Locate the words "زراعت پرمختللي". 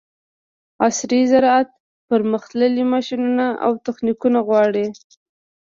1.31-2.83